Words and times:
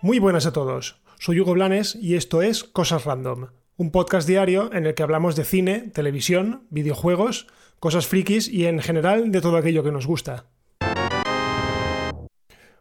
Muy 0.00 0.20
buenas 0.20 0.46
a 0.46 0.52
todos. 0.52 1.00
Soy 1.18 1.40
Hugo 1.40 1.54
Blanes 1.54 1.96
y 1.96 2.14
esto 2.14 2.40
es 2.40 2.62
Cosas 2.62 3.04
Random, 3.04 3.48
un 3.76 3.90
podcast 3.90 4.28
diario 4.28 4.72
en 4.72 4.86
el 4.86 4.94
que 4.94 5.02
hablamos 5.02 5.34
de 5.34 5.44
cine, 5.44 5.90
televisión, 5.92 6.68
videojuegos, 6.70 7.48
cosas 7.80 8.06
frikis 8.06 8.46
y 8.46 8.66
en 8.66 8.78
general 8.78 9.32
de 9.32 9.40
todo 9.40 9.56
aquello 9.56 9.82
que 9.82 9.90
nos 9.90 10.06
gusta. 10.06 10.46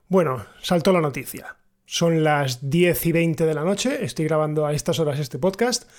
Bueno, 0.08 0.46
saltó 0.62 0.94
la 0.94 1.02
noticia. 1.02 1.58
Son 1.88 2.24
las 2.24 2.70
10 2.70 3.08
y 3.08 3.12
20 3.12 3.46
de 3.46 3.54
la 3.56 3.64
noche, 3.64 4.06
estoy 4.06 4.26
grabando 4.26 4.68
a 4.68 4.74
estas 4.74 5.00
horas 5.00 5.20
este 5.20 5.40
podcast 5.40 5.90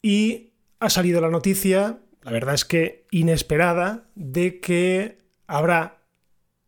y 0.00 0.51
ha 0.82 0.90
salido 0.90 1.20
la 1.20 1.30
noticia, 1.30 2.00
la 2.22 2.32
verdad 2.32 2.54
es 2.54 2.64
que 2.64 3.06
inesperada, 3.12 4.08
de 4.16 4.58
que 4.58 5.18
habrá 5.46 6.02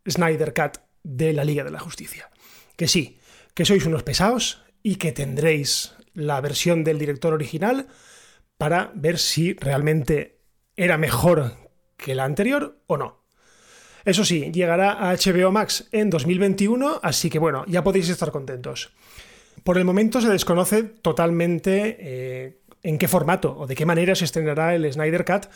Snyder 0.08 0.54
Cut 0.54 0.78
de 1.02 1.32
la 1.32 1.44
Liga 1.44 1.64
de 1.64 1.72
la 1.72 1.80
Justicia. 1.80 2.30
Que 2.76 2.86
sí, 2.86 3.18
que 3.54 3.64
sois 3.64 3.84
unos 3.86 4.04
pesados 4.04 4.62
y 4.84 4.96
que 4.96 5.10
tendréis 5.10 5.96
la 6.12 6.40
versión 6.40 6.84
del 6.84 6.98
director 6.98 7.32
original 7.32 7.88
para 8.56 8.92
ver 8.94 9.18
si 9.18 9.54
realmente 9.54 10.38
era 10.76 10.96
mejor 10.96 11.56
que 11.96 12.14
la 12.14 12.24
anterior 12.24 12.78
o 12.86 12.96
no. 12.96 13.24
Eso 14.04 14.24
sí, 14.24 14.52
llegará 14.52 14.92
a 14.92 15.16
HBO 15.16 15.50
Max 15.50 15.88
en 15.90 16.08
2021, 16.10 17.00
así 17.02 17.30
que 17.30 17.40
bueno, 17.40 17.64
ya 17.66 17.82
podéis 17.82 18.08
estar 18.10 18.30
contentos. 18.30 18.92
Por 19.64 19.78
el 19.78 19.84
momento 19.84 20.20
se 20.20 20.28
desconoce 20.28 20.82
totalmente 20.82 21.96
eh, 21.98 22.60
en 22.84 22.98
qué 22.98 23.08
formato 23.08 23.56
o 23.58 23.66
de 23.66 23.74
qué 23.74 23.86
manera 23.86 24.14
se 24.14 24.26
estrenará 24.26 24.74
el 24.74 24.90
Snyder 24.92 25.24
Cut 25.24 25.46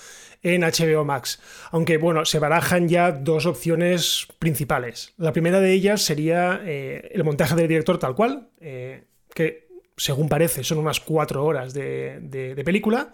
en 0.42 0.62
HBO 0.62 1.04
Max. 1.04 1.40
Aunque 1.70 1.98
bueno, 1.98 2.24
se 2.24 2.38
barajan 2.38 2.88
ya 2.88 3.12
dos 3.12 3.46
opciones 3.46 4.26
principales. 4.38 5.12
La 5.18 5.32
primera 5.32 5.60
de 5.60 5.72
ellas 5.72 6.02
sería 6.02 6.60
eh, 6.64 7.10
el 7.12 7.22
montaje 7.22 7.54
del 7.54 7.68
director 7.68 7.98
tal 7.98 8.16
cual, 8.16 8.48
eh, 8.60 9.04
que 9.34 9.68
según 9.96 10.28
parece 10.28 10.64
son 10.64 10.78
unas 10.78 11.00
cuatro 11.00 11.44
horas 11.44 11.74
de, 11.74 12.60
película. 12.64 13.12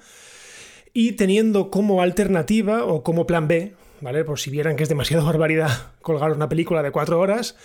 Y 0.93 1.13
teniendo 1.13 1.71
como 1.71 2.01
alternativa 2.01 2.85
o 2.85 3.03
como 3.03 3.27
plan 3.27 3.49
B, 3.49 3.75
Por 4.05 4.39
si 4.39 4.51
vieran 4.51 4.77
que 4.77 4.83
es 4.83 4.89
demasiada 4.91 5.25
barbaridad 5.25 5.71
colgar 6.03 6.33
una 6.33 6.49
película 6.49 6.83
de 6.83 6.91
cuatro 6.91 7.19
horas, 7.19 7.57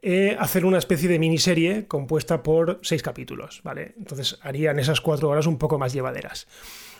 eh, 0.00 0.36
hacer 0.38 0.64
una 0.64 0.78
especie 0.78 1.08
de 1.08 1.18
miniserie 1.18 1.88
compuesta 1.88 2.44
por 2.44 2.78
seis 2.82 3.02
capítulos, 3.02 3.62
¿vale? 3.64 3.94
Entonces 3.98 4.38
harían 4.42 4.78
esas 4.78 5.00
cuatro 5.00 5.28
horas 5.28 5.48
un 5.48 5.58
poco 5.58 5.76
más 5.76 5.92
llevaderas. 5.92 6.46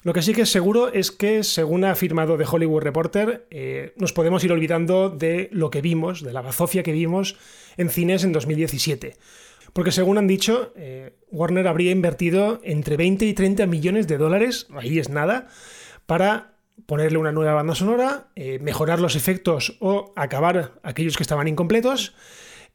Lo 0.03 0.13
que 0.13 0.21
sí 0.21 0.35
que 0.35 0.43
es 0.43 0.51
seguro 0.51 0.93
es 0.93 1.13
que, 1.13 1.45
según 1.45 1.85
ha 1.85 1.93
afirmado 1.93 2.37
The 2.37 2.45
Hollywood 2.51 2.83
Reporter, 2.83 3.47
eh, 3.51 3.93
nos 3.97 4.13
podemos 4.13 4.43
ir 4.43 4.51
olvidando 4.51 5.11
de 5.11 5.49
lo 5.53 5.71
que 5.71 5.81
vimos, 5.81 6.25
de 6.25 6.33
la 6.33 6.43
bazofia 6.43 6.83
que 6.83 6.93
vimos 6.93 7.37
en 7.77 7.91
cines 7.91 8.25
en 8.25 8.33
2017. 8.33 9.17
Porque 9.73 9.93
según 9.93 10.19
han 10.19 10.27
dicho, 10.27 10.73
eh, 10.77 11.13
Warner 11.31 11.69
habría 11.69 11.93
invertido 11.93 12.61
entre 12.65 12.97
20 12.97 13.27
y 13.27 13.33
30 13.33 13.67
millones 13.67 14.09
de 14.09 14.19
dólares, 14.19 14.67
ahí 14.75 14.99
es 14.99 15.09
nada, 15.09 15.47
para 16.07 16.58
ponerle 16.87 17.19
una 17.19 17.33
nueva 17.33 17.55
banda 17.55 17.75
sonora, 17.75 18.29
mejorar 18.61 19.01
los 19.01 19.17
efectos 19.17 19.77
o 19.81 20.13
acabar 20.17 20.81
aquellos 20.83 21.17
que 21.17 21.23
estaban 21.23 21.49
incompletos 21.49 22.15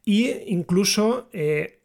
e 0.05 0.45
incluso 0.47 1.29
eh, 1.31 1.79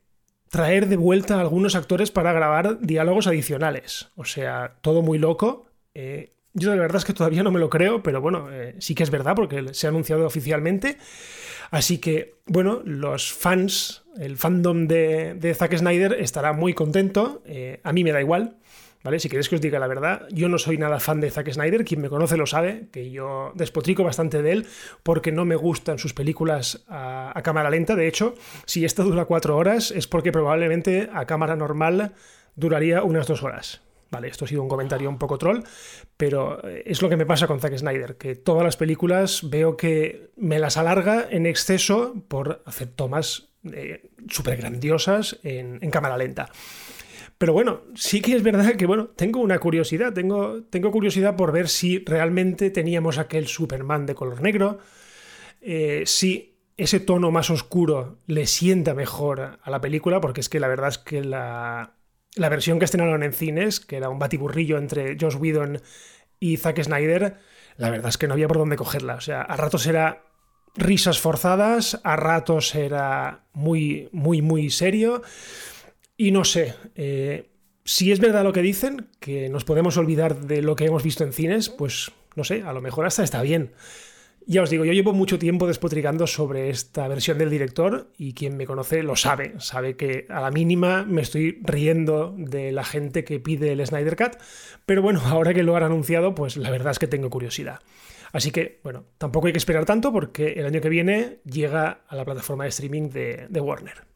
traer 0.48 0.89
de 0.89 0.96
vuelta 0.96 1.36
a 1.36 1.41
algunos 1.41 1.74
actores 1.74 2.11
para 2.11 2.33
grabar 2.33 2.80
diálogos 2.80 3.27
adicionales. 3.27 4.11
O 4.16 4.24
sea, 4.24 4.78
todo 4.80 5.02
muy 5.02 5.19
loco. 5.19 5.66
Eh, 5.94 6.34
yo 6.55 6.74
la 6.74 6.80
verdad 6.80 6.96
es 6.96 7.05
que 7.05 7.12
todavía 7.12 7.42
no 7.42 7.50
me 7.50 7.61
lo 7.61 7.70
creo, 7.70 8.02
pero 8.02 8.20
bueno, 8.20 8.48
eh, 8.50 8.74
sí 8.78 8.94
que 8.94 9.02
es 9.02 9.11
verdad 9.11 9.36
porque 9.36 9.72
se 9.74 9.86
ha 9.86 9.91
anunciado 9.91 10.27
oficialmente. 10.27 10.98
Así 11.70 11.98
que, 11.98 12.36
bueno, 12.46 12.80
los 12.84 13.33
fans, 13.33 14.05
el 14.18 14.36
fandom 14.39 14.89
de 14.89 15.55
Zack 15.57 15.77
Snyder 15.77 16.14
estará 16.14 16.55
muy 16.55 16.73
contento. 16.73 17.42
a 17.84 17.92
mí 17.92 18.05
me 18.05 18.12
da 18.12 18.20
igual. 18.20 18.57
Si 19.19 19.29
queréis 19.29 19.48
que 19.48 19.55
os 19.55 19.61
diga 19.61 19.79
la 19.79 19.86
verdad, 19.86 20.29
yo 20.30 20.48
no 20.48 20.58
soy 20.58 20.77
nada 20.77 21.01
fan 21.01 21.20
de 21.20 21.30
Zack 21.30 21.51
Snyder, 21.51 21.85
quien 21.85 22.01
me 22.01 22.11
conoce 22.11 22.36
lo 22.36 22.46
sabe, 22.46 22.89
que 22.92 23.11
yo 23.11 23.52
despotrico 23.55 24.05
bastante 24.05 24.42
de 24.42 24.52
él 24.52 24.67
porque 25.02 25.33
no 25.33 25.45
me 25.46 25.57
gustan 25.57 25.98
sus 25.98 26.13
películas 26.13 26.85
a, 26.89 27.41
cámara 27.42 27.70
lenta. 27.70 27.96
De 27.96 28.07
hecho, 28.07 28.35
si 28.67 28.85
esta 28.85 29.02
dura 29.02 29.24
cuatro 29.24 29.57
horas 29.57 29.91
es 29.91 30.07
porque 30.07 30.30
probablemente 30.30 31.08
a 31.13 31.24
cámara 31.24 31.57
normal 31.57 32.13
duraría 32.55 33.02
unas 33.02 33.27
dos 33.27 33.42
horas. 33.42 33.80
Vale, 34.11 34.29
esto 34.29 34.45
ha 34.45 34.48
sido 34.48 34.63
un 34.63 34.69
comentario 34.69 35.08
un 35.08 35.19
poco 35.19 35.39
troll, 35.39 35.61
pero 36.17 36.67
eh, 36.67 36.83
es 36.86 37.02
lo 37.02 37.08
que 37.08 37.17
me 37.17 37.27
pasa 37.27 37.46
con 37.46 37.61
Zack 37.61 37.77
Snyder, 37.77 38.17
que 38.17 38.35
todas 38.36 38.64
las 38.64 38.77
películas 38.77 39.48
veo 39.48 39.77
que 39.77 40.30
me 40.36 40.58
las 40.58 40.77
alarga 40.77 41.27
en 41.30 41.46
exceso 41.46 42.14
por 42.29 42.63
hacer 42.67 42.89
tomas 42.89 43.48
eh, 43.73 44.11
súper 44.29 44.57
grandiosas 44.57 45.39
en 45.42 45.90
cámara 45.90 46.17
lenta. 46.17 46.51
Pero 47.39 47.53
bueno, 47.53 47.83
sí 47.95 48.21
que 48.21 48.35
es 48.35 48.43
verdad 48.43 48.75
que, 48.75 48.87
bueno, 48.87 49.09
tengo 49.09 49.41
una 49.41 49.61
curiosidad, 49.61 50.13
tengo, 50.13 50.65
tengo 50.65 50.91
curiosidad 50.91 51.37
por 51.37 51.53
ver 51.53 51.69
si 51.69 51.99
realmente 52.05 52.71
teníamos 52.71 53.17
aquel 53.19 53.47
Superman 53.47 54.07
de 54.07 54.17
color 54.17 54.43
negro, 54.43 54.79
eh, 55.61 56.03
si 56.05 56.57
ese 56.77 56.99
tono 57.01 57.31
más 57.31 57.51
oscuro 57.51 58.19
le 58.27 58.47
sienta 58.47 58.95
mejor 58.95 59.59
a 59.63 59.71
la 59.71 59.81
película, 59.81 60.21
porque 60.21 60.41
es 60.41 60.49
que 60.49 60.61
la 60.61 60.69
verdad 60.69 60.89
es 60.89 60.99
que 60.99 61.23
la, 61.23 61.95
la 62.35 62.49
versión 62.49 62.79
que 62.79 62.85
estrenaron 62.85 63.23
en 63.23 63.33
cines, 63.33 63.81
que 63.81 63.97
era 63.97 64.09
un 64.09 64.19
batiburrillo 64.19 64.79
entre 64.79 65.17
Josh 65.20 65.37
Whedon 65.37 65.81
y 66.41 66.57
Zack 66.57 66.83
Snyder, 66.83 67.37
la 67.77 67.91
verdad 67.91 68.09
es 68.09 68.19
que 68.19 68.27
no 68.27 68.35
había 68.35 68.49
por 68.49 68.59
dónde 68.59 68.77
cogerla. 68.77 69.15
O 69.15 69.20
sea, 69.20 69.43
a 69.43 69.57
ratos 69.57 69.87
era 69.87 70.25
risas 70.77 71.20
forzadas, 71.20 72.01
a 72.05 72.17
ratos 72.17 72.75
era 72.75 73.45
muy, 73.53 74.09
muy, 74.13 74.43
muy 74.43 74.70
serio. 74.70 75.23
Y 76.20 76.33
no 76.33 76.45
sé, 76.45 76.74
eh, 76.96 77.46
si 77.84 78.11
es 78.11 78.18
verdad 78.18 78.42
lo 78.42 78.52
que 78.52 78.61
dicen, 78.61 79.06
que 79.20 79.48
nos 79.48 79.62
podemos 79.62 79.96
olvidar 79.96 80.40
de 80.40 80.62
lo 80.62 80.74
que 80.74 80.84
hemos 80.84 81.05
visto 81.05 81.23
en 81.23 81.33
cines, 81.33 81.68
pues 81.68 82.11
no 82.34 82.42
sé, 82.42 82.62
a 82.62 82.73
lo 82.73 82.83
mejor 82.83 83.06
hasta 83.06 83.23
está 83.23 83.40
bien. 83.40 83.70
Ya 84.45 84.62
os 84.62 84.70
digo, 84.70 84.84
yo 84.84 84.92
llevo 84.92 85.12
mucho 85.12 85.39
tiempo 85.39 85.68
despotricando 85.68 86.27
sobre 86.27 86.70
esta 86.70 87.07
versión 87.07 87.39
del 87.39 87.51
director 87.51 88.11
y 88.18 88.33
quien 88.33 88.57
me 88.57 88.67
conoce 88.67 89.05
lo 89.05 89.14
sabe, 89.14 89.55
sabe 89.61 89.95
que 89.95 90.27
a 90.28 90.40
la 90.40 90.51
mínima 90.51 91.05
me 91.05 91.23
estoy 91.23 91.61
riendo 91.62 92.34
de 92.36 92.73
la 92.73 92.83
gente 92.83 93.23
que 93.23 93.39
pide 93.39 93.70
el 93.70 93.86
Snyder 93.86 94.17
Cut, 94.17 94.39
pero 94.86 95.02
bueno, 95.02 95.20
ahora 95.24 95.55
que 95.55 95.62
lo 95.62 95.77
han 95.77 95.84
anunciado, 95.84 96.34
pues 96.34 96.57
la 96.57 96.73
verdad 96.73 96.90
es 96.90 96.98
que 96.98 97.07
tengo 97.07 97.30
curiosidad. 97.30 97.78
Así 98.33 98.51
que, 98.51 98.80
bueno, 98.83 99.05
tampoco 99.18 99.46
hay 99.46 99.52
que 99.52 99.58
esperar 99.58 99.84
tanto 99.84 100.12
porque 100.12 100.55
el 100.55 100.67
año 100.67 100.80
que 100.80 100.89
viene 100.89 101.39
llega 101.45 102.01
a 102.08 102.17
la 102.17 102.24
plataforma 102.24 102.64
de 102.64 102.70
streaming 102.70 103.08
de 103.11 103.61
Warner. 103.61 104.08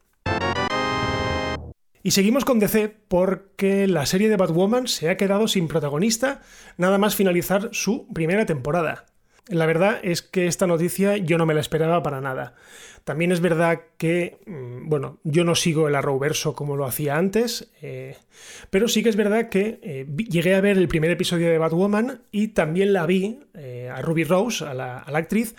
Y 2.05 2.11
seguimos 2.11 2.43
con 2.43 2.59
DC 2.59 2.93
porque 3.07 3.87
la 3.87 4.05
serie 4.05 4.27
de 4.27 4.35
Batwoman 4.35 4.87
se 4.87 5.09
ha 5.09 5.15
quedado 5.15 5.47
sin 5.47 5.69
protagonista 5.69 6.41
nada 6.75 6.97
más 6.97 7.15
finalizar 7.15 7.69
su 7.71 8.07
primera 8.13 8.45
temporada. 8.45 9.05
La 9.47 9.65
verdad 9.65 9.99
es 10.03 10.21
que 10.21 10.47
esta 10.47 10.67
noticia 10.67 11.15
yo 11.15 11.37
no 11.37 11.45
me 11.45 11.53
la 11.53 11.61
esperaba 11.61 12.03
para 12.03 12.19
nada. 12.19 12.55
También 13.05 13.31
es 13.31 13.39
verdad 13.39 13.81
que, 13.97 14.39
mm, 14.45 14.89
bueno, 14.89 15.19
yo 15.23 15.45
no 15.45 15.55
sigo 15.55 15.87
el 15.87 15.95
Arrowverso 15.95 16.55
como 16.55 16.75
lo 16.75 16.85
hacía 16.85 17.17
antes, 17.17 17.71
eh, 17.81 18.17
pero 18.69 18.89
sí 18.89 19.01
que 19.01 19.09
es 19.09 19.15
verdad 19.15 19.47
que 19.47 19.79
eh, 19.81 20.05
llegué 20.29 20.55
a 20.55 20.61
ver 20.61 20.77
el 20.77 20.89
primer 20.89 21.11
episodio 21.11 21.49
de 21.49 21.57
Batwoman 21.57 22.21
y 22.31 22.49
también 22.49 22.91
la 22.91 23.05
vi 23.05 23.39
eh, 23.53 23.89
a 23.93 24.01
Ruby 24.01 24.25
Rose, 24.25 24.65
a 24.65 24.73
la, 24.73 24.99
a 24.99 25.11
la 25.11 25.19
actriz, 25.19 25.55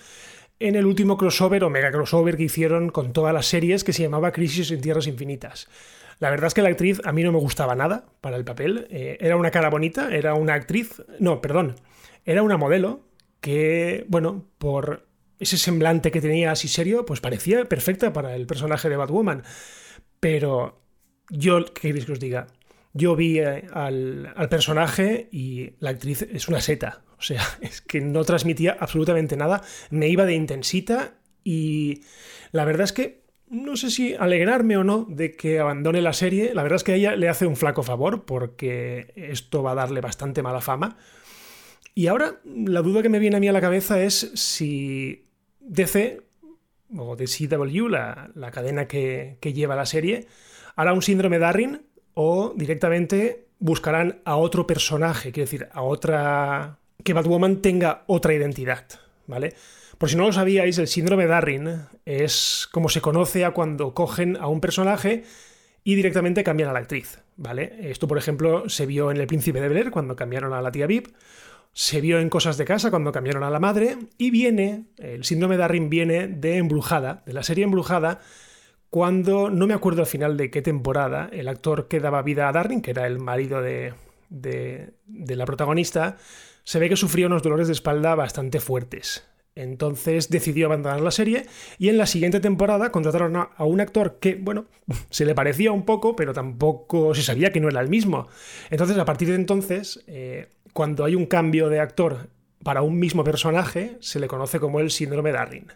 en 0.60 0.76
el 0.76 0.86
último 0.86 1.16
crossover 1.16 1.64
o 1.64 1.70
mega 1.70 1.90
crossover 1.90 2.36
que 2.36 2.44
hicieron 2.44 2.90
con 2.90 3.12
todas 3.12 3.34
las 3.34 3.46
series 3.46 3.84
que 3.84 3.92
se 3.92 4.02
llamaba 4.02 4.32
Crisis 4.32 4.70
en 4.70 4.80
Tierras 4.80 5.06
Infinitas. 5.06 5.68
La 6.20 6.30
verdad 6.30 6.46
es 6.46 6.54
que 6.54 6.62
la 6.62 6.68
actriz 6.68 7.00
a 7.04 7.12
mí 7.12 7.22
no 7.22 7.32
me 7.32 7.38
gustaba 7.38 7.74
nada 7.74 8.06
para 8.20 8.36
el 8.36 8.44
papel. 8.44 8.86
Eh, 8.90 9.18
era 9.20 9.36
una 9.36 9.50
cara 9.50 9.70
bonita, 9.70 10.14
era 10.14 10.34
una 10.34 10.54
actriz, 10.54 11.02
no, 11.18 11.40
perdón, 11.40 11.74
era 12.24 12.42
una 12.42 12.56
modelo 12.56 13.02
que, 13.40 14.06
bueno, 14.08 14.46
por 14.58 15.06
ese 15.38 15.58
semblante 15.58 16.10
que 16.10 16.20
tenía 16.20 16.52
así 16.52 16.68
serio, 16.68 17.04
pues 17.04 17.20
parecía 17.20 17.64
perfecta 17.66 18.12
para 18.12 18.34
el 18.36 18.46
personaje 18.46 18.88
de 18.88 18.96
Batwoman. 18.96 19.42
Pero 20.20 20.80
yo, 21.28 21.64
¿qué 21.66 21.88
queréis 21.88 22.06
que 22.06 22.12
os 22.12 22.20
diga? 22.20 22.46
Yo 22.92 23.16
vi 23.16 23.40
eh, 23.40 23.66
al, 23.72 24.32
al, 24.36 24.48
personaje 24.48 25.28
y 25.32 25.74
la 25.80 25.90
actriz 25.90 26.22
es 26.22 26.48
una 26.48 26.60
seta. 26.60 27.03
O 27.18 27.22
sea, 27.22 27.42
es 27.60 27.80
que 27.80 28.00
no 28.00 28.24
transmitía 28.24 28.76
absolutamente 28.78 29.36
nada. 29.36 29.62
Me 29.90 30.08
iba 30.08 30.24
de 30.24 30.34
intensita 30.34 31.14
y 31.42 32.02
la 32.52 32.64
verdad 32.64 32.84
es 32.84 32.92
que 32.92 33.24
no 33.48 33.76
sé 33.76 33.90
si 33.90 34.14
alegrarme 34.14 34.76
o 34.76 34.84
no 34.84 35.06
de 35.08 35.32
que 35.32 35.60
abandone 35.60 36.02
la 36.02 36.12
serie. 36.12 36.54
La 36.54 36.62
verdad 36.62 36.76
es 36.76 36.84
que 36.84 36.92
a 36.92 36.96
ella 36.96 37.16
le 37.16 37.28
hace 37.28 37.46
un 37.46 37.56
flaco 37.56 37.82
favor 37.82 38.24
porque 38.24 39.12
esto 39.16 39.62
va 39.62 39.72
a 39.72 39.76
darle 39.76 40.00
bastante 40.00 40.42
mala 40.42 40.60
fama. 40.60 40.96
Y 41.94 42.08
ahora 42.08 42.40
la 42.44 42.82
duda 42.82 43.02
que 43.02 43.08
me 43.08 43.20
viene 43.20 43.36
a 43.36 43.40
mí 43.40 43.48
a 43.48 43.52
la 43.52 43.60
cabeza 43.60 44.02
es 44.02 44.32
si 44.34 45.28
DC 45.60 46.22
o 46.96 47.16
DCW, 47.16 47.88
la, 47.88 48.30
la 48.34 48.50
cadena 48.50 48.86
que, 48.86 49.38
lleva 49.40 49.76
la 49.76 49.86
serie, 49.86 50.26
hará 50.76 50.92
un 50.92 51.02
síndrome 51.02 51.38
Darwin 51.38 51.82
o 52.14 52.52
directamente 52.56 53.46
buscarán 53.58 54.20
a 54.24 54.36
otro 54.36 54.66
personaje, 54.66 55.32
quiero 55.32 55.46
decir, 55.46 55.68
a 55.72 55.82
otra... 55.82 56.78
que 57.02 57.12
Batwoman 57.12 57.62
tenga 57.62 58.04
otra 58.06 58.34
identidad, 58.34 58.84
¿vale? 59.26 59.54
Por 59.98 60.10
si 60.10 60.16
no 60.16 60.26
lo 60.26 60.32
sabíais, 60.32 60.78
el 60.78 60.88
síndrome 60.88 61.26
Darwin 61.26 61.86
es 62.04 62.68
como 62.72 62.88
se 62.88 63.00
conoce 63.00 63.44
a 63.44 63.52
cuando 63.52 63.94
cogen 63.94 64.36
a 64.36 64.48
un 64.48 64.60
personaje 64.60 65.24
y 65.84 65.94
directamente 65.94 66.44
cambian 66.44 66.70
a 66.70 66.72
la 66.72 66.80
actriz, 66.80 67.20
¿vale? 67.36 67.76
Esto, 67.80 68.08
por 68.08 68.18
ejemplo, 68.18 68.68
se 68.68 68.86
vio 68.86 69.10
en 69.10 69.18
El 69.18 69.26
Príncipe 69.26 69.60
de 69.60 69.68
Bel 69.68 69.90
cuando 69.90 70.16
cambiaron 70.16 70.52
a 70.52 70.62
la 70.62 70.72
tía 70.72 70.86
Vip, 70.86 71.08
se 71.72 72.00
vio 72.00 72.20
en 72.20 72.30
Cosas 72.30 72.56
de 72.56 72.64
Casa 72.64 72.90
cuando 72.90 73.12
cambiaron 73.12 73.42
a 73.42 73.50
la 73.50 73.60
madre 73.60 73.96
y 74.16 74.30
viene, 74.30 74.86
el 74.96 75.24
síndrome 75.24 75.56
Darwin 75.56 75.90
viene 75.90 76.28
de 76.28 76.56
Embrujada, 76.56 77.22
de 77.26 77.32
la 77.32 77.42
serie 77.42 77.64
Embrujada, 77.64 78.20
cuando, 78.90 79.50
no 79.50 79.66
me 79.66 79.74
acuerdo 79.74 80.02
al 80.02 80.06
final 80.06 80.36
de 80.36 80.50
qué 80.50 80.62
temporada, 80.62 81.28
el 81.32 81.48
actor 81.48 81.88
que 81.88 81.98
daba 81.98 82.22
vida 82.22 82.48
a 82.48 82.52
Darwin, 82.52 82.80
que 82.80 82.92
era 82.92 83.06
el 83.08 83.18
marido 83.18 83.60
de, 83.60 83.92
de, 84.34 84.94
de 85.06 85.36
la 85.36 85.46
protagonista, 85.46 86.16
se 86.64 86.78
ve 86.78 86.88
que 86.88 86.96
sufría 86.96 87.26
unos 87.26 87.42
dolores 87.42 87.68
de 87.68 87.72
espalda 87.72 88.14
bastante 88.14 88.60
fuertes. 88.60 89.24
Entonces 89.56 90.30
decidió 90.30 90.66
abandonar 90.66 91.00
la 91.00 91.12
serie 91.12 91.46
y 91.78 91.88
en 91.88 91.96
la 91.96 92.06
siguiente 92.06 92.40
temporada 92.40 92.90
contrataron 92.90 93.36
a, 93.36 93.50
un 93.64 93.80
actor 93.80 94.18
que, 94.18 94.34
bueno, 94.34 94.66
se 95.10 95.24
le 95.24 95.34
parecía 95.34 95.70
un 95.70 95.84
poco, 95.84 96.16
pero 96.16 96.32
tampoco 96.32 97.14
se 97.14 97.22
sabía 97.22 97.52
que 97.52 97.60
no 97.60 97.68
era 97.68 97.80
el 97.80 97.88
mismo. 97.88 98.26
Entonces, 98.70 98.98
a 98.98 99.04
partir 99.04 99.28
de 99.28 99.36
entonces, 99.36 100.02
eh, 100.06 100.48
cuando 100.72 101.04
hay 101.04 101.14
un 101.14 101.26
cambio 101.26 101.68
de 101.68 101.80
actor 101.80 102.30
para 102.64 102.82
un 102.82 102.98
mismo 102.98 103.22
personaje, 103.22 103.96
se 104.00 104.18
le 104.18 104.26
conoce 104.26 104.58
como 104.58 104.80
el 104.80 104.90
síndrome 104.90 105.30
Darwin. 105.30 105.66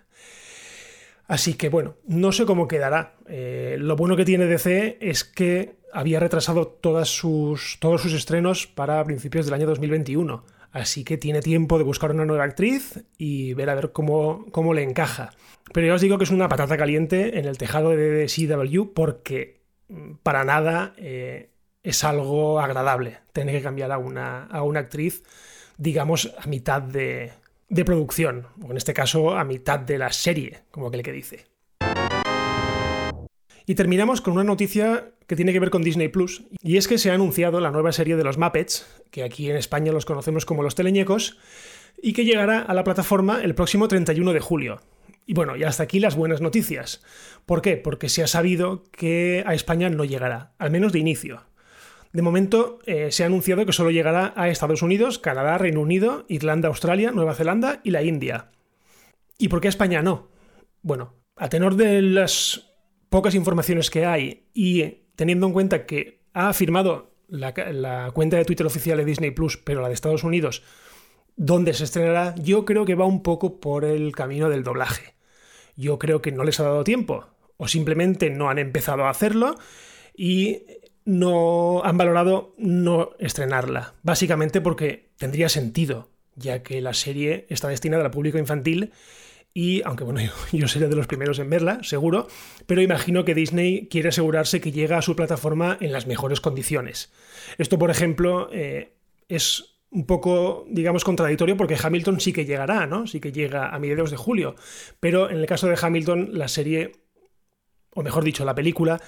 Así 1.29 1.55
que 1.55 1.69
bueno, 1.69 1.95
no 2.07 2.33
sé 2.33 2.45
cómo 2.45 2.67
quedará. 2.67 3.15
Eh, 3.29 3.77
lo 3.79 3.95
bueno 3.95 4.17
que 4.17 4.25
tiene 4.25 4.47
DC 4.47 4.99
es 5.01 5.23
que 5.23 5.77
había 5.93 6.19
retrasado 6.19 6.67
todos 6.67 7.11
sus 7.11 8.13
estrenos 8.13 8.67
para 8.67 9.05
principios 9.05 9.47
del 9.47 9.55
año 9.55 9.67
2021 9.67 10.45
Así 10.71 11.05
que 11.05 11.17
tiene 11.17 11.41
tiempo 11.41 11.79
de 11.79 11.85
buscar 11.85 12.11
una 12.11 12.25
nueva 12.25 12.45
actriz 12.45 13.05
y 13.17 13.55
ver 13.55 13.71
a 13.71 13.75
ver 13.75 13.93
cómo, 13.93 14.47
cómo 14.51 14.75
le 14.75 14.83
encaja. 14.83 15.31
Pero 15.73 15.87
ya 15.87 15.95
os 15.95 16.01
digo 16.01 16.19
que 16.19 16.25
es 16.25 16.31
una 16.31 16.49
patata 16.49 16.77
caliente 16.77 17.39
en 17.39 17.47
el 17.47 17.59
tejado 17.59 17.91
de 17.91 18.27
CW 18.27 18.93
porque 18.95 19.63
mm, 19.89 20.17
para 20.23 20.45
nada 20.45 20.95
eh, 20.99 21.51
es 21.83 22.05
algo 22.05 22.61
agradable 22.61 23.19
tener 23.33 23.57
que 23.57 23.63
cambiar 23.63 23.93
a 23.93 23.99
una, 23.99 24.45
a 24.45 24.63
una 24.63 24.81
actriz, 24.81 25.23
digamos, 25.79 26.35
a 26.39 26.47
mitad 26.47 26.83
de, 26.83 27.33
de 27.69 27.85
producción, 27.85 28.47
o 28.63 28.71
en 28.71 28.77
este 28.77 28.95
caso 28.95 29.37
a 29.37 29.45
mitad 29.45 29.79
de 29.79 29.99
la 29.99 30.13
serie, 30.13 30.61
como 30.71 30.89
aquel 30.89 31.03
que 31.03 31.13
dice. 31.13 31.47
Y 33.67 33.75
terminamos 33.75 34.23
con 34.23 34.33
una 34.33 34.45
noticia 34.45 35.11
que 35.27 35.37
tiene 35.37 35.53
que 35.53 35.61
ver 35.61 35.69
con 35.69 35.83
Disney 35.83 36.09
Plus, 36.09 36.45
y 36.63 36.79
es 36.79 36.89
que 36.89 36.97
se 36.97 37.11
ha 37.11 37.15
anunciado 37.15 37.61
la 37.61 37.71
nueva 37.71 37.93
serie 37.93 38.17
de 38.17 38.25
los 38.25 38.39
Muppets, 38.39 38.87
que 39.11 39.23
aquí 39.23 39.51
en 39.51 39.57
España 39.57 39.93
los 39.93 40.07
conocemos 40.07 40.47
como 40.47 40.63
los 40.63 40.75
teleñecos, 40.75 41.39
y 42.01 42.15
que 42.15 42.25
llegará 42.25 42.61
a 42.61 42.73
la 42.73 42.85
plataforma 42.85 43.43
el 43.43 43.55
próximo 43.55 43.89
31 43.89 44.33
de 44.33 44.41
julio. 44.41 44.81
Y 45.27 45.35
bueno, 45.35 45.57
y 45.57 45.65
hasta 45.65 45.83
aquí 45.83 46.01
las 46.01 46.17
buenas 46.17 46.41
noticias. 46.41 47.03
¿Por 47.45 47.61
qué? 47.61 47.77
Porque 47.77 48.09
se 48.09 48.23
ha 48.23 48.27
sabido 48.27 48.85
que 48.91 49.45
a 49.47 49.53
España 49.53 49.91
no 49.91 50.07
llegará, 50.07 50.55
al 50.59 50.71
menos 50.71 50.93
de 50.93 51.01
inicio. 51.01 51.48
De 52.13 52.23
momento 52.23 52.79
eh, 52.87 53.13
se 53.13 53.23
ha 53.23 53.27
anunciado 53.27 53.67
que 53.67 53.73
solo 53.73 53.91
llegará 53.91 54.33
a 54.37 54.49
Estados 54.49 54.83
Unidos, 54.83 55.19
Canadá, 55.19 55.59
Reino 55.59 55.81
Unido, 55.81 56.25
Irlanda, 56.29 56.69
Australia, 56.69 57.11
Nueva 57.11 57.35
Zelanda 57.35 57.81
y 57.85 57.91
la 57.91 58.03
India. 58.03 58.51
¿Y 59.37 59.49
por 59.49 59.61
qué 59.61 59.69
España 59.69 60.03
no? 60.03 60.29
Bueno, 60.83 61.15
a 61.37 61.49
tenor 61.49 61.77
de 61.77 62.03
las 62.03 62.73
pocas 63.09 63.35
informaciones 63.35 63.91
que 63.91 64.07
hay 64.07 64.49
y 64.55 65.05
teniendo 65.17 65.47
en 65.47 65.53
cuenta 65.53 65.87
que 65.87 66.23
ha 66.33 66.53
firmado 66.53 67.15
la, 67.29 68.11
cuenta 68.13 68.37
de 68.37 68.45
Twitter 68.45 68.67
oficial 68.67 68.99
de 68.99 69.05
Disney 69.05 69.31
Plus, 69.31 69.57
pero 69.57 69.83
la 69.83 69.89
de 69.89 69.95
Estados 69.95 70.25
Unidos, 70.25 70.63
donde 71.37 71.75
se 71.75 71.85
estrenará, 71.85 72.35
yo 72.37 72.65
creo 72.65 72.85
que 72.85 72.95
va 72.95 73.05
un 73.05 73.23
poco 73.23 73.61
por 73.61 73.85
el 73.85 74.13
camino 74.13 74.49
del 74.49 74.65
doblaje. 74.65 75.15
Yo 75.77 75.99
creo 75.99 76.23
que 76.23 76.33
no 76.33 76.45
les 76.45 76.59
ha 76.59 76.65
dado 76.65 76.85
tiempo, 76.85 77.27
o 77.57 77.69
simplemente 77.69 78.31
no 78.31 78.49
han 78.49 78.59
empezado 78.59 79.05
a 79.05 79.11
hacerlo 79.11 79.57
y 80.17 80.63
no 81.09 81.83
han 81.85 81.97
valorado 81.97 82.55
no 82.59 83.13
estrenarla. 83.19 83.95
Básicamente 84.03 84.61
porque 84.61 85.09
tendría 85.17 85.49
sentido, 85.49 86.11
ya 86.35 86.63
que 86.63 86.83
la 86.83 86.93
serie 86.93 87.47
está 87.49 87.69
destinada 87.69 88.05
al 88.05 88.11
público 88.11 88.37
infantil 88.37 88.93
y 89.55 89.81
aunque 89.87 90.05
bueno, 90.05 90.21
yo, 90.53 90.69
sería 90.69 90.87
de 90.87 90.97
los 90.97 91.07
primeros 91.07 91.39
en 91.39 91.49
verla, 91.49 91.83
seguro, 91.83 92.29
pero 92.67 92.83
imagino 92.83 93.25
que 93.25 93.35
Disney 93.35 93.89
quiere 93.89 94.11
asegurarse 94.11 94.61
que 94.61 94.71
llega 94.71 94.99
a 94.99 95.03
su 95.03 95.17
plataforma 95.17 95.79
en 95.81 95.93
las 95.93 96.07
mejores 96.07 96.43
condiciones. 96.43 97.11
Esto, 97.57 97.79
por 97.79 97.91
ejemplo, 97.91 98.51
eh, 98.53 98.93
es 99.29 99.79
un 99.91 100.05
poco, 100.05 100.67
digamos, 100.69 101.05
contradictorio 101.05 101.57
porque 101.57 101.79
Hamilton 101.83 102.21
sí 102.21 102.35
que 102.35 102.45
llegará, 102.45 102.87
¿no? 102.87 103.07
Sí 103.07 103.19
que 103.19 103.33
llega 103.33 103.71
a 103.71 103.79
mediados 103.79 104.11
de 104.11 104.19
julio, 104.19 104.57
pero 105.01 105.31
en 105.31 105.39
el 105.39 105.47
caso 105.47 105.69
de 105.69 105.79
Hamilton 105.81 106.33
la 106.35 106.49
serie, 106.49 106.93
o 107.95 108.03
mejor 108.03 108.25
dicho, 108.25 108.45
la 108.45 108.55
película, 108.55 109.01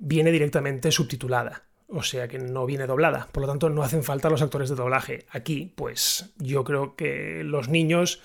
viene 0.00 0.30
directamente 0.30 0.90
subtitulada. 0.92 1.64
O 1.88 2.02
sea 2.02 2.28
que 2.28 2.38
no 2.38 2.66
viene 2.66 2.86
doblada. 2.86 3.28
Por 3.32 3.42
lo 3.42 3.48
tanto, 3.48 3.70
no 3.70 3.82
hacen 3.82 4.04
falta 4.04 4.28
los 4.28 4.42
actores 4.42 4.68
de 4.68 4.76
doblaje. 4.76 5.26
Aquí, 5.30 5.72
pues 5.74 6.34
yo 6.36 6.62
creo 6.64 6.96
que 6.96 7.42
los 7.44 7.68
niños 7.68 8.20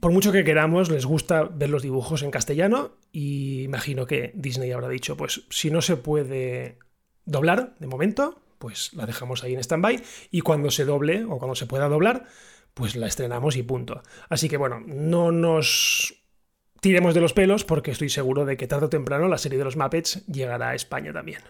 por 0.00 0.12
mucho 0.12 0.32
que 0.32 0.44
queramos, 0.44 0.90
les 0.90 1.04
gusta 1.04 1.44
ver 1.44 1.68
los 1.68 1.82
dibujos 1.82 2.22
en 2.22 2.30
castellano 2.30 2.92
y 3.12 3.62
imagino 3.62 4.06
que 4.06 4.32
Disney 4.34 4.72
habrá 4.72 4.88
dicho, 4.88 5.16
pues 5.16 5.42
si 5.50 5.70
no 5.70 5.82
se 5.82 5.96
puede 5.96 6.78
doblar 7.26 7.74
de 7.78 7.86
momento, 7.86 8.40
pues 8.58 8.94
la 8.94 9.04
dejamos 9.04 9.44
ahí 9.44 9.52
en 9.52 9.60
stand-by 9.60 10.02
y 10.30 10.40
cuando 10.40 10.70
se 10.70 10.86
doble 10.86 11.24
o 11.24 11.38
cuando 11.38 11.54
se 11.54 11.66
pueda 11.66 11.88
doblar, 11.88 12.26
pues 12.72 12.96
la 12.96 13.06
estrenamos 13.06 13.56
y 13.56 13.62
punto. 13.62 14.02
Así 14.30 14.48
que 14.48 14.56
bueno, 14.56 14.80
no 14.86 15.32
nos 15.32 16.19
tiremos 16.80 17.14
de 17.14 17.20
los 17.20 17.32
pelos 17.32 17.64
porque 17.64 17.90
estoy 17.90 18.08
seguro 18.08 18.44
de 18.44 18.56
que 18.56 18.66
tarde 18.66 18.86
o 18.86 18.90
temprano 18.90 19.28
la 19.28 19.38
serie 19.38 19.58
de 19.58 19.64
los 19.64 19.76
Muppets 19.76 20.26
llegará 20.26 20.70
a 20.70 20.74
España 20.74 21.12
también. 21.12 21.40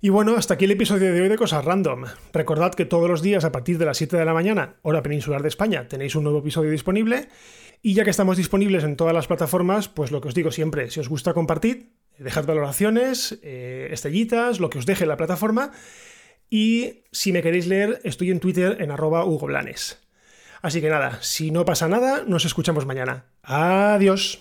Y 0.00 0.10
bueno, 0.10 0.36
hasta 0.36 0.54
aquí 0.54 0.64
el 0.64 0.70
episodio 0.70 1.12
de 1.12 1.20
hoy 1.22 1.28
de 1.28 1.36
Cosas 1.36 1.64
Random. 1.64 2.04
Recordad 2.32 2.72
que 2.72 2.84
todos 2.84 3.08
los 3.08 3.20
días 3.20 3.44
a 3.44 3.50
partir 3.50 3.78
de 3.78 3.84
las 3.84 3.96
7 3.96 4.16
de 4.16 4.24
la 4.24 4.32
mañana, 4.32 4.76
hora 4.82 5.02
peninsular 5.02 5.42
de 5.42 5.48
España, 5.48 5.88
tenéis 5.88 6.14
un 6.14 6.22
nuevo 6.22 6.38
episodio 6.38 6.70
disponible. 6.70 7.28
Y 7.82 7.94
ya 7.94 8.04
que 8.04 8.10
estamos 8.10 8.36
disponibles 8.36 8.84
en 8.84 8.96
todas 8.96 9.12
las 9.14 9.26
plataformas, 9.26 9.88
pues 9.88 10.12
lo 10.12 10.20
que 10.20 10.28
os 10.28 10.34
digo 10.34 10.52
siempre, 10.52 10.90
si 10.90 11.00
os 11.00 11.08
gusta 11.08 11.34
compartir, 11.34 11.90
dejad 12.16 12.46
valoraciones, 12.46 13.40
eh, 13.42 13.88
estrellitas, 13.90 14.60
lo 14.60 14.70
que 14.70 14.78
os 14.78 14.86
deje 14.86 15.04
la 15.04 15.16
plataforma. 15.16 15.72
Y 16.48 17.02
si 17.10 17.32
me 17.32 17.42
queréis 17.42 17.66
leer, 17.66 18.00
estoy 18.04 18.30
en 18.30 18.38
Twitter 18.38 18.76
en 18.80 18.92
arroba 18.92 19.24
Hugo 19.24 19.46
Blanes. 19.46 19.98
Así 20.62 20.80
que 20.80 20.90
nada, 20.90 21.18
si 21.22 21.50
no 21.50 21.64
pasa 21.64 21.88
nada, 21.88 22.24
nos 22.26 22.44
escuchamos 22.44 22.86
mañana. 22.86 23.24
Adiós. 23.42 24.40